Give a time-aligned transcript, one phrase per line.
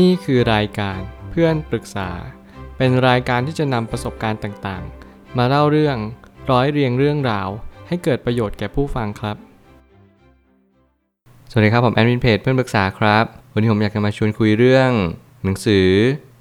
[0.00, 2.10] นี่คือรายการเพื่อนปรึกษา
[2.76, 5.96] เป็นรายการที่จะนำประสบการณ์ต่างๆ มาเล่าเรื่อง
[6.50, 7.48] ร้อยเรียงเรื่องราว
[7.88, 9.36] ให้เกิดประโยชน์แก่ผู้ฟังครับ
[11.50, 13.24] สวัสดีครับผมแอดมินเพจเพื่อนปรึกษาครับ
[13.54, 14.90] วันนี้ผมอยากจะมาชวนคุยเรื่อง
[15.44, 15.88] หนังสือ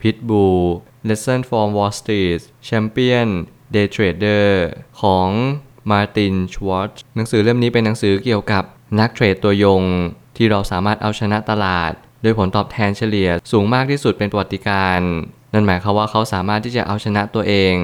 [0.01, 0.61] Pitbull
[1.07, 3.29] Lesson from Wall Street Champion
[3.73, 4.49] Day Trader
[5.01, 5.29] ของ
[5.91, 8.63] Martin Schwartz หนังสือเล่มนี้เป็นหนังสือเกี่ยวกับ
[8.99, 9.83] นักเทรดตัวยง
[10.37, 14.99] ที่เราสามารถเอาชนะตลาด โดยผลตอบแทนเฉลี่ยสูงมากที่สุดเป็นประวัติการ
[15.53, 17.75] นั่นหมายความว่าเขาสามารถที่จะเอาชนะตัวเอง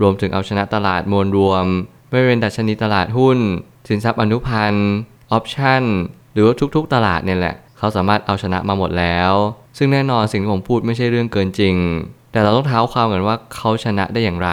[0.00, 1.66] รวมถึงเอาชนะตลาดมวลรวม
[2.10, 3.38] ไม่เป็นดัชนีตลาดหุ้น
[3.88, 4.90] สินทรัพย์อนุพันธ์
[5.32, 5.82] ออปชั่น
[6.32, 9.32] หรือว่าทุกๆตลาดเนี่ยแหละ เขาสามารถเอาชนะมาหมดแล้ว
[9.78, 11.76] ซึ่งแน่นอนสิ่งที่ผมพูดไม่ใช่เรื่องเกินจริง
[12.32, 14.50] แต่เราต้องเท้าความกันว่าเขาชนะได้อย่างไร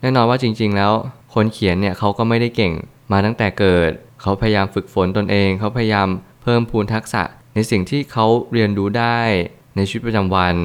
[0.00, 0.92] แน่นอนว่าจริง ๆ แล้ว
[1.34, 2.72] คนเขียนเนี่ยเขาก็ไม่ได้เก่ง
[3.12, 3.90] มาตั้งแต่เกิด
[4.22, 6.08] เขาพยายามฝึกฝนตนเอง เขาพยายาม
[6.42, 7.22] เพิ่มพูนทักษะ
[7.54, 9.20] ในสิ่งที่เขาเรียนรู้ได้
[9.76, 10.56] ในชีวิตประจำวัน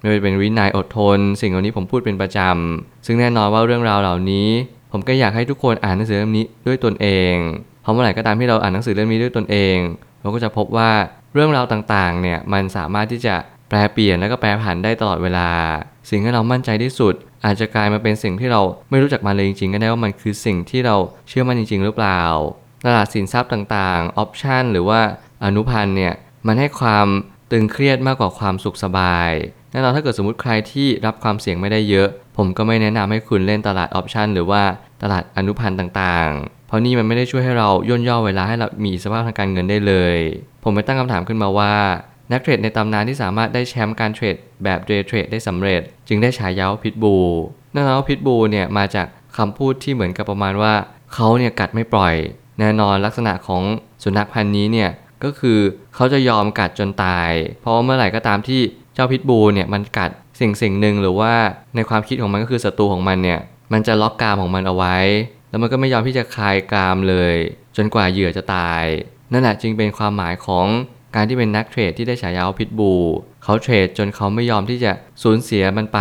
[0.00, 4.48] ไม่ว่าจะเป็นวินัยอดทน สิ่งเหล่านี้ผมพูดเป็นประจำซึ่งแน่นอนว่าเรื่องราวเหล่านี้
[4.92, 7.34] ผมก็อยากให้ทุกคนอ่านหนังสือเล่มนี้ด้วยตนเอง
[7.82, 9.76] เพราะเมื่อไหร่ก็ตามที่เราอ่านหนังสือเล่มนี้ด้วยตนเอง
[10.20, 10.90] เราก็จะพบว่า
[11.34, 13.34] เรื่องราวต่างๆเนี่ยมันสามารถที่จะ
[13.68, 15.48] แปลเปลี่ยนแล้วก็แปรผันได้ตลอดเวลา
[16.10, 20.96] สิ่งที่เรามั่นใจที่สุด อาจจะกลายมาเป็นสิ่งที่เราไม่รู้จักมันเลยจริงๆ ก็ได้ว่ามันคือสิ่งที่เรา
[21.28, 22.20] เชื่อมันจริง ๆ หรือเปล่า
[22.86, 25.00] ตลาดสินทรัพย์ต่างๆ ออปชันหรือว่า
[25.44, 26.14] อนุพันธ์เนี่ย
[26.46, 27.06] มันให้ความ
[27.50, 29.30] ตึงเครียดมากกว่าความสุขสบาย
[29.72, 34.62] แน่นอนถ้าเกิดสมมติใครที่รับความเสี่ยงไม่ได้เยอะ ผมก็ไม่แนะนำให้คุณเล่นตลาดออปชันหรือว่า
[35.02, 40.18] ตลาดอนุพันธ์ต่างๆ เพราะนี่มันไม่ได้ช่วยให้เราย่นย่อเวลาให้เรามีสภาพทางการเงินได้เลย
[40.64, 41.74] ผมไปตั้งคำถามขึ้นมาว่า
[42.32, 47.16] นักเทรดในตำนานที่สามารถได้แชมป์การเทรดแบบเดย์เทรดได้สำเร็จ จึงได้ฉายาว่าพิทบู
[47.72, 50.74] แน่นอนว่าพิทบูเนี่ยมาจากคำพูดที่เหมือนกับประมาณว่า
[51.14, 52.14] เขาเนี่ยกัดไม่ปล่อย
[52.60, 53.62] แน่นอนลักษณะของ
[54.02, 54.90] สุนัขพันธุ์นี้เนี่ย
[55.24, 55.58] ก็คือ
[55.94, 57.30] เขาจะยอมกัดจนตาย
[57.60, 58.60] เพราะว่าเมื่อไหร่ก็ตามที่
[58.94, 61.32] เจ้าพิทบูเนี่ยมันกัดสิ่งสิ่งหนึ่งหรือว่า
[61.76, 63.40] ในความคิดของมันก็คือศัตรูของมันเนี่ย
[63.72, 64.96] มันจะล็อกกามของมันเอาไว้
[65.50, 67.34] แล้วมันก็ไม่ยอมที่จะคลายกามเลย
[67.76, 68.84] จนกว่าเหยื่อจะตาย
[69.32, 70.66] นั่นแหละจึงเป็นความหมายของ
[71.14, 72.92] การที่เป็นนักเทรดที่ได้ฉายาพิทบู
[73.44, 74.92] เขาเทรดจนเขาไม่ยอมที่จะ
[75.22, 76.00] สูญเสียมันไป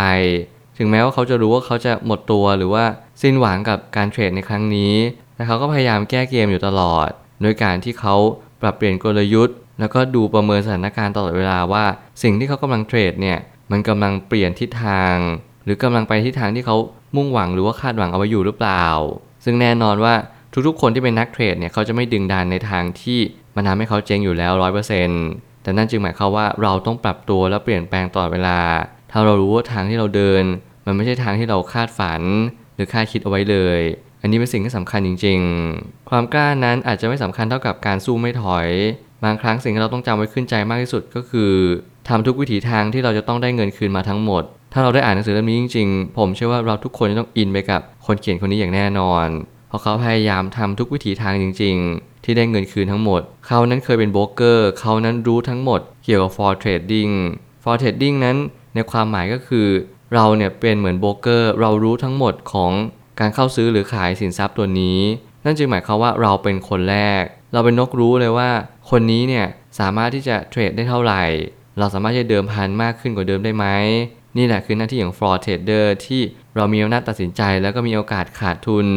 [0.78, 2.86] ถึงแม้ว่าเขาจะรู้ว่าเขาจะหมดตัวหรือว่า
[3.22, 4.94] สิ้นหวังกับการเทรดในครั้งนี้
[5.36, 7.10] แต่เขาก็พยายามแก้เกมอยู่ตลอด
[7.42, 8.16] โดยการที่เขา
[8.64, 11.86] ปรับเปลี่ยนกลยุทธ์ แล้วก็ดูประเมินสถานการณ์ตลอดเวลาว่า
[12.24, 13.38] สิ่งที่เขากำลังเทรดเนี่ย
[13.72, 15.16] มันกำลังเปลี่ยนทิศทาง
[15.66, 16.76] หรือกำลังไปทิศทางที่เขา
[17.16, 18.86] มุ่งหวังหรือว่าคาดหวังเอาไว้อยู่หรือเปล่า
[19.46, 20.14] ซึ่งแน่นอนว่า
[20.68, 23.20] ทุกๆ คนที่เป็นนักเทรดเนี่ยเขาจะไม่ดึงดันในทางที่
[23.56, 25.24] มันทำให้เขาเจ๊งอยู่แล้วร้อยเปอร์เซ็นต์
[25.64, 28.60] แต่นั่นจึงหมายความว่าเราต้องปรับตัวและเปลี่ยนแปลงตลอดเวลา
[29.12, 30.44] ถ้าเรารู้ว่าทางที่เราเดิน
[30.86, 32.22] มันไม่ใช่ทางที่เราคาดฝัน
[32.76, 33.80] หรือคาดคิดเอาไว้เลย
[34.24, 35.40] อันนี้เป็นสิ่งที่สำคัญจริง
[35.76, 38.68] ๆ ความกล้านั้นอาจจะไม่สำคัญเท่ากับการสู้ไม่ถอย
[39.24, 41.52] บางครั้งสิ่งที่เราต้องจำไว้ขึ้นใจมากที่สุดก็คือ
[42.08, 49.28] ทำทุกวิถีทางที่เราจะต้องได้เงินคืนมาทั้งหมด ถ้าเราได้อ่านหนังสือเล่มนี้จริง ๆ ผมเชื่อว่าเราทุกคนจะต้องอินไปกับคนเขียนคนนี้อย่างแน่นอน
[49.68, 57.14] เพราะเขาพยายามทำทุกวิถีทางจริง ๆ ที่ได้เงินคืนทั้งหมด เขานั้นเคยเป็นโบรกเกอร์ เขานั้นรู้ทั้งหมด เกี่ยวกับ for trading
[57.64, 58.38] for trading นั้น
[58.76, 59.68] ในความหมายก็คือ
[60.14, 62.72] เราเนี่ยเป็นเหมือนโบรกเกอร์ เรารู้ทั้งหมดของ
[63.20, 65.00] การเข้าซื้อหรือขายสินทรัพย์ตัวนี้
[65.46, 68.50] นั่นจึงหมายความว่าเราเป็นคนแรก เราเป็นนกรู้เลยว่า
[68.90, 69.46] คนนี้เนี่ย
[69.80, 71.24] สามารถที่จะเทรดได้เท่าไหร่
[71.80, 73.66] เราสามารถจะเดิมพันมากขึ้นกว่าเดิมได้ไหม
[74.38, 76.22] นี่แหละคือหน้าที่ของ floor trader ที่
[76.56, 78.88] เรามีอำนาจตัดสินใจแล้วก็มีโอกาสขาดทุน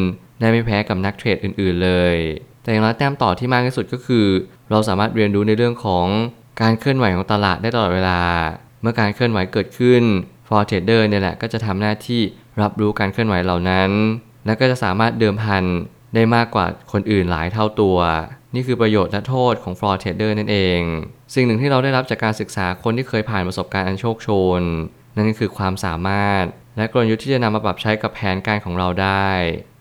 [0.41, 2.16] ได้ไม่แพ้กับนักเทรดอื่น ๆ เลย
[2.62, 4.27] แต่อย่างน้อยแต้มต่อที่มากที่สุดก็คือ
[4.71, 6.06] เราสามารถเรียนรู้ในเรื่องของ
[6.60, 8.21] การเคลื่อนไหวของตลาดได้ตลอดเวลา
[8.83, 10.03] เมื่อการเคลื่อนไหวเกิดขึ้น
[10.47, 12.22] floor trader เนี่ยแหละก็จะทำหน้าที่
[12.62, 13.90] รับรู้การเคลื่อนไหวเหล่านั้น
[14.46, 15.64] แล้วก็จะสามารถเดิมพัน
[16.14, 17.98] ได้มากกว่าคนอื่นหลายเท่าตัว
[18.54, 20.80] นี่คือประโยชน์และโทษของ floor trader นั่นเอง
[21.34, 24.28] สิ่งหนึ่งที่เราได้รับจากการศึกษาคนที่เคยผ่านประสบการณ์อันโชคโช
[24.60, 24.62] น
[25.16, 26.44] นั่นก็คือความสามารถ
[26.76, 29.30] และกลยุทธ์ที่จะนำมาปรับใช้กับแผนการของเราได้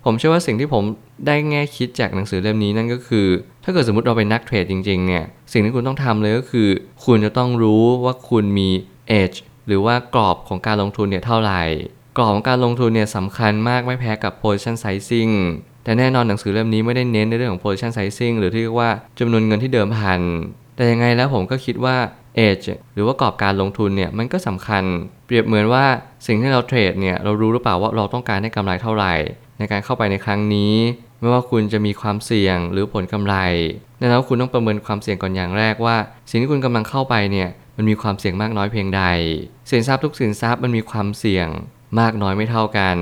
[0.05, 0.83] ผมเชื่อว่าสิ่งที่ผม
[1.27, 3.27] ได้แง่คิดจากหนังสือเล่มนี้นั่นก็คือ
[3.63, 6.69] ถ้าเกิดสมมติเราเป็นนักเทรดจริงๆเนี่ยสิ่งที่คุณต้องทำเลยก็คือ
[7.05, 8.69] คุณจะต้องรู้ว่าคุณมี
[9.21, 9.37] edge
[9.67, 11.61] หรือว่ากรอบของการลงทุนเนี่ยเท่าไหร่
[12.17, 15.33] กรอบของการลงทุนเนี่ยสำคัญมากไม่แพ้กับ position sizing
[15.83, 18.89] แต่แน่นอนหนังสือเล่มนี้ไม่ได้เน้นในเรื่องของ position sizing หรือที่เรียกว่า
[19.19, 20.21] จำนวนเงินที่เดิมพัน
[20.75, 21.97] แต่ยังไงแล้วผมก็คิดว่า
[22.47, 24.83] edge หรือว่ากรอบการลงทุนเนี่ยมันก็สำคัญ
[25.25, 25.85] เปรียบเหมือนว่า
[26.27, 29.13] สิ่งที่เราเทรดเนี่ยเรารู้หรือเปล่าว่าเราต้องการได้กำไรเท่าไหร่
[29.57, 30.73] ในการเข้าไปในครั้งนี้
[31.19, 33.35] ไม่ว่าคุณจะมีความเสี่ยงหรือผลกำไร
[33.99, 35.97] แน่นอนคุณต้องประเมินความเสี่ยงก่อนอย่างแรกว่า
[36.29, 39.03] สิ่งที่คุณกำลังเข้าไปเนี่ยมันมีความเสี่ยงมากน้อยเพียงใด
[39.69, 41.47] สินทรัพย์ทุกสินทรัพย์มันมีความเสี่ยง
[41.99, 42.97] มากน้อยไม่เท่ากัน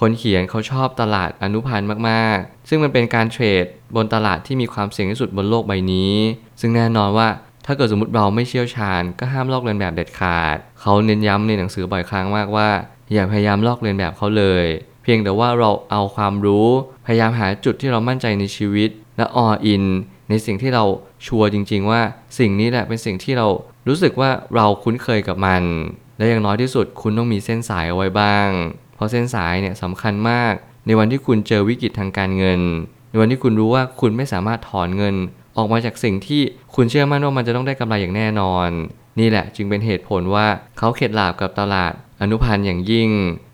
[0.00, 3.66] คนเขียนเขาชอบตลาดอนุพันธ์มากๆ ซึ่งมันเป็นการเทรด
[3.96, 6.14] บนตลาดที่มีความเสี่ยงที่สุดบนโลกใบนี้
[6.60, 7.28] ซึ่งแน่นอนว่า
[7.66, 12.68] ถ้าเกิดสมมติเราไม่เชี่ยวชาญ ก็ห้ามลอกเลียนแบบเด็ดขาด เขาเน้นย้ำในหนังสือบ่อยครั้งมากว่า
[13.12, 14.64] อย่าพยายามลอกเลียนแบบเขาเลย
[15.02, 16.68] เพียงแต่ว่าเราเอาความรู้
[17.06, 19.84] พยายามหาจุดที่เรามั่นใจในชีวิต และอออิน
[20.28, 20.84] ในสิ่งที่เรา
[21.26, 22.00] ชัวร์จริง ๆ ว่า
[22.38, 23.46] สิ่งนี้แหละเป็นสิ่งที่เรา
[23.88, 25.62] รู้สึกว่าเราคุ้นเคยกับมัน
[26.22, 28.48] และอย่างน้อยที่สุดคุณต้องมีเส้นสายเอาไว้บ้าง
[28.94, 30.52] เพราะเส้นสายเนี่ยสำคัญมาก
[30.86, 32.60] ในวันที่คุณเจอวิกฤตทางการเงิน
[33.10, 35.14] ในวันที่คุณรู้ว่าคุณไม่สามารถถอนเงิน
[35.56, 36.42] ออกมาจากสิ่งที่
[36.74, 38.68] คุณเชื่อมั่นว่ามันจะต้องได้กำไรอย่างแน่นอน
[39.20, 40.46] นี่แหละจึงเป็นเหตุผลว่า
[40.78, 43.10] เขาเข็ดหลาบกับตลาดอนุพันธ์อย่างยิ่ง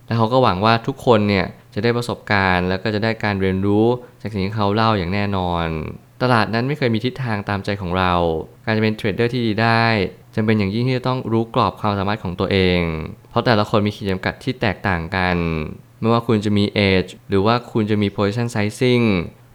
[0.06, 3.86] และเขาก็หวังว่าทุกคนเนี่ยจะได้ประสบการณ์ แล้วก็จะได้การเรียนรู้
[4.20, 5.66] จากสิ่งที่เขาเล่าอย่างแน่นอน
[6.22, 8.12] ตลาดนั้นไม่เคยมีทิศทางตามใจของเรา
[8.68, 9.84] การจะเป็นเทรดเดอร์ที่ดีได้
[10.34, 12.80] จำเป็นอย่างยิ่งที่จะต้องรู้กรอบความสามารถของตัวเอง
[13.30, 15.36] เพราะแต่ละคนมีขีดจำกัดที่แตกต่างกัน
[16.00, 19.04] ไม่ว่าคุณจะมี age หรือว่าคุณจะมี position sizing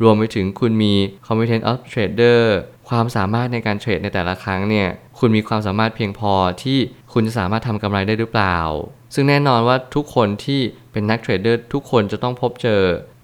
[0.04, 0.94] รวมไปถึงคุณมี
[1.26, 2.42] competence of trader
[2.90, 4.90] ความสามารถในการเทรดในแต่ละครั้งเนี่ย
[5.20, 6.34] คุณมีความสามารถเพียงพอ
[6.64, 6.80] ที่
[7.14, 8.58] คุณจะสามารถทำกำไรได้หรือเปล่า
[9.14, 10.62] ซึ่งแน่นอนว่าทุกคนที่
[10.92, 12.82] เป็นนักเทรดเดอร์ทุกคนจะต้องพบเจอ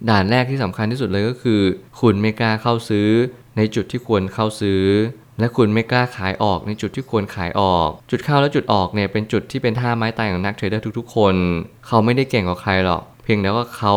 [0.09, 1.61] ด่านแรกที่สำคัญที่สุดเลยก็คือ
[2.01, 3.09] คุณไม่กล้าเข้าซื้อ
[3.57, 4.83] ในจุดที่ควรเข้าซื้อ
[5.39, 11.35] และคุณไม่กล้าขายออกในจุดที่ควรขายออก จุดเข้าและจุดออกเนี่ยเป็นจุดที่เป็นท่าไม้ตายของนักเทรดเดอร์ทุกๆ คน
[11.87, 13.93] เขาไม่ได้เก่งกว่าใครหรอก เพียงแต่ว่าเขา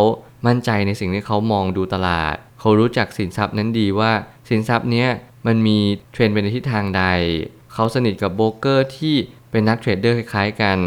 [0.46, 4.12] มั่นใจในสิ่งที่เขามองดูตลาด เขารู้จักสินทรัพย์นั้นดีว่า
[4.48, 5.08] สินทรัพย์เนี้ย
[5.46, 5.78] มันมี
[6.12, 7.04] เทรนด์ไปในทิศทางใด
[7.72, 9.14] เขาสนิทกับโบรกเกอร์ที่
[9.50, 10.78] เป็นนักเทรดเดอร์คล้ายๆกัน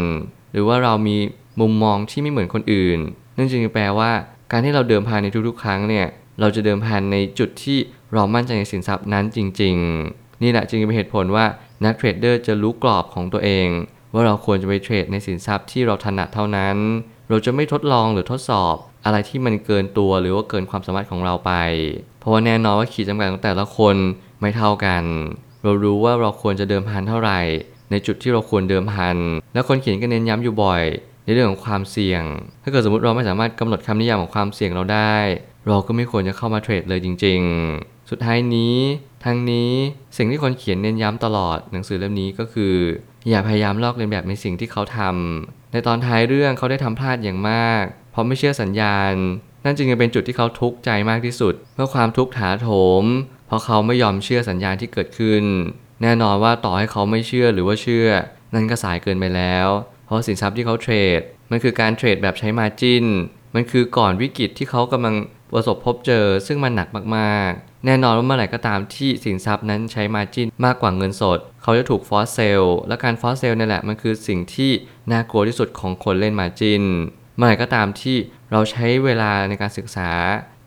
[0.52, 1.16] หรือว่าเรามี
[1.60, 2.98] มุมมองที่ไม่เหมือนคนอื่น
[3.36, 4.10] นั่นจึงแปลว่า
[4.50, 6.06] การที่เราเดิมพันในทุกๆ ครั้งเนี่ย
[6.40, 7.78] เราจะเดิมพันในจุดที่
[8.14, 9.74] เรามั่นใจในสินทรัพย์นั้นจริง
[10.10, 11.46] ๆ นี่แหละจึงเป็นเหตุผลว่า
[11.84, 13.68] นักเทรดเดอร์จะรู้กรอบของตัวเอง
[14.12, 16.76] ว่าเราควรจะไปเทรดในสินทรัพย์ที่เราถนัดเท่านั้น
[17.28, 21.52] เราจะไม่ทดลองหรือทดสอบ อะไรที่มันเกินตัวหรือว่าเกินความสามารถของเราไป
[22.20, 23.96] เพราะว่าแน่นอนว่าขีดจำกัดของแต่ละคน
[24.40, 25.04] ไม่เท่ากัน
[25.62, 27.40] เรารู้ว่าเราควรจะเดิมพันเท่าไหร่
[27.90, 29.16] ในจุดที่เราควรเดิมพัน
[29.54, 30.82] และคนเขียนก็เน้นย้ำอยู่บ่อย
[31.24, 32.22] ในเรื่องของความเสี่ยง
[32.62, 35.16] ถ้าเกิดสมมติเราไม่สามารถกำหนดคำนิยามของความเสี่ยงเราได้
[35.68, 38.76] เราก็ไม่ควรจะเข้ามาเทรดเลยจริง ๆ สุดท้ายนี้
[39.24, 39.72] ทั้งนี้
[40.16, 42.74] สิ่งที่คนเขียนเน้นย้ำตลอดหนังสือเล่มนี้ก็คือ
[43.28, 49.12] อย่าพยายามลอกเลียนแบบในสิ่งที่เขาทำในตอนท้ายเรื่องเขาได้ทำพลาดอย่างมาก เพราะไม่เชื่อสัญญาณ
[49.64, 52.68] นั่นจึงเป็นจุดที่เขาทุกข์ใจมากที่สุด เมื่อความทุกข์ถาโถ
[53.02, 53.04] ม
[53.46, 55.44] เพราะเขาไม่ยอมเชื่อสัญญาณที่เกิดขึ้น
[56.02, 58.08] แน่นอนว่าต่อให้เขาไม่เชื่อหรือว่าเชื่อ
[58.54, 59.68] นั่นก็สายเกินไปแล้ว
[60.06, 61.20] เพราะสินทรัพย์ที่เขาเทรด
[61.50, 63.04] มันคือการเทรดแบบใช้มาจิน
[63.54, 65.14] มันคือก่อนวิกฤตที่เขากำลัง
[65.52, 74.70] ประสบพบเจอซึ่งมันหนักมากๆ แน่นอนว่าเมื่อไหร่ก็ตามที่สินทรัพย์นั้นใช้มาจินมากกว่าเงินสด เขาจะถูกฟอสเซลและการฟอสเซลนี่แหละมันคือสิ่งที่
[75.12, 76.82] น่ากลัวที่สุดของคนเล่นมาจิน
[77.36, 78.16] เมื่อไหร่ก็ตามที่
[78.52, 80.10] เราใช้เวลาในการศึกษา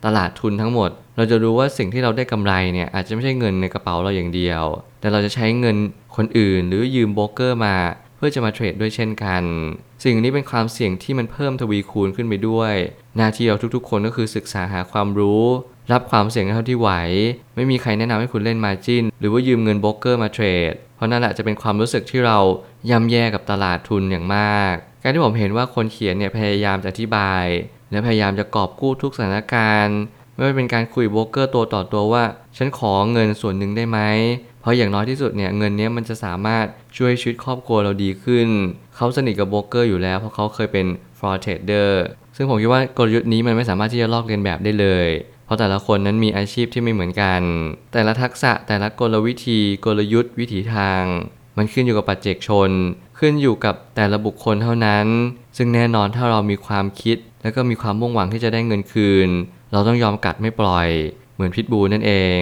[0.05, 4.63] ตลาดทุนทั้งหมด เราจะรู้ว่าสิ่งที่เราได้กำไรเนี่ยอาจจะไม่ใช่เงินในกระเป๋าเราอย่างเดียว
[4.99, 5.77] แต่เราจะใช้เงิน
[6.15, 7.75] คนอื่น หรือยืมโบรกเกอร์มา
[8.19, 9.43] พื่อจะมาเทรดด้วยเช่นกัน
[10.03, 12.73] สิ่งนี้เป็นความเสี่ยงที่มันเพิ่มทวีคูณขึ้นไปด้วย
[13.17, 15.45] หน้าที่เราทุกๆ คนก็คือศึกษาหาความรู้
[15.91, 16.91] รับความเสี่ยงเท่าที่ไหว
[17.55, 22.39] ไม่มีใครแนะนำให้คุณเล่นมาจินหรือว่ายืมเงินโบรกเกอร์มาเทรด เพราะนั่นแหละจะเป็นความรู้สึกที่เรา
[22.89, 27.45] ย่ำแย่กับตลาดทุนอย่างมาก การที่ผมเห็นว่าคนเขียนเนี่ยพยายามจะอธิบาย
[27.91, 29.99] และพยายามจะกอบกู้ทุกสถานการณ์
[30.33, 32.23] ไม่ว่าเป็นการคุยโบรกเกอร์ตัวต่อตัวว่า
[32.57, 33.99] ฉันขอเงินส่วนหนึ่งได้ไหม
[34.61, 36.65] เพราะอย่างน้อยที่สุดเนี่ยเงินนี้มันจะสามารถ
[36.97, 38.47] ช่วยชีวิตครอบครัวเราดีขึ้น
[38.95, 40.85] เขาสนิทกับโบรกเกอร์อยู่แล้วเพราะเขาเคยเป็น
[41.19, 41.91] fraud trader
[42.35, 45.07] ซึ่งผมคิดว่ากลยุทธ์นี้มันไม่สามารถที่จะลอกเลียนแบบได้เลย
[45.45, 47.41] เพราะแต่ละคนนั้นมีอาชีพที่ไม่เหมือนกัน
[47.93, 51.03] แต่ละทักษะแต่ละกลวิธีกลยุทธ์วิถีทาง
[51.57, 52.69] มันขึ้นอยู่กับปัจเจกชน
[53.19, 55.05] ขึ้นอยู่กับแต่ละบุคคลเท่านั้น
[55.57, 59.29] ซึ่งแน่นอนถ้าเรามีความคิด แล้วก็มีความมุ่งหวังที่จะได้เงินคืน
[59.71, 60.87] เราต้องยอมกัดไม่ปล่อย
[61.33, 62.41] เหมือนพิทบูนั่นเอง